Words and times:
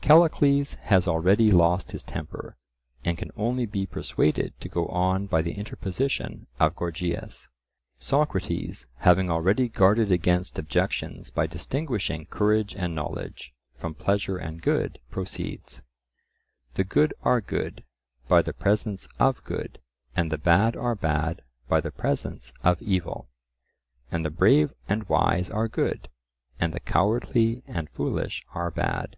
Callicles 0.00 0.74
has 0.86 1.06
already 1.06 1.48
lost 1.52 1.92
his 1.92 2.02
temper, 2.02 2.56
and 3.04 3.16
can 3.16 3.30
only 3.36 3.66
be 3.66 3.86
persuaded 3.86 4.52
to 4.60 4.68
go 4.68 4.86
on 4.86 5.26
by 5.28 5.42
the 5.42 5.52
interposition 5.52 6.48
of 6.58 6.74
Gorgias. 6.74 7.46
Socrates, 7.96 8.86
having 8.96 9.30
already 9.30 9.68
guarded 9.68 10.10
against 10.10 10.58
objections 10.58 11.30
by 11.30 11.46
distinguishing 11.46 12.26
courage 12.26 12.74
and 12.74 12.96
knowledge 12.96 13.54
from 13.76 13.94
pleasure 13.94 14.36
and 14.36 14.60
good, 14.60 14.98
proceeds:—The 15.12 16.82
good 16.82 17.14
are 17.22 17.40
good 17.40 17.84
by 18.26 18.42
the 18.42 18.52
presence 18.52 19.06
of 19.20 19.44
good, 19.44 19.78
and 20.16 20.32
the 20.32 20.36
bad 20.36 20.74
are 20.74 20.96
bad 20.96 21.42
by 21.68 21.80
the 21.80 21.92
presence 21.92 22.52
of 22.64 22.82
evil. 22.82 23.28
And 24.10 24.24
the 24.24 24.30
brave 24.30 24.74
and 24.88 25.08
wise 25.08 25.48
are 25.48 25.68
good, 25.68 26.08
and 26.58 26.72
the 26.72 26.80
cowardly 26.80 27.62
and 27.68 27.88
foolish 27.90 28.44
are 28.52 28.72
bad. 28.72 29.16